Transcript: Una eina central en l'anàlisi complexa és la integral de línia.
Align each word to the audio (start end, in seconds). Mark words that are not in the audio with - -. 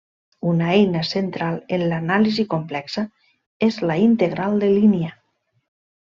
Una 0.51 0.69
eina 0.75 1.01
central 1.09 1.59
en 1.77 1.83
l'anàlisi 1.91 2.45
complexa 2.55 3.03
és 3.71 3.77
la 3.91 3.99
integral 4.09 4.57
de 4.65 4.71
línia. 4.77 5.13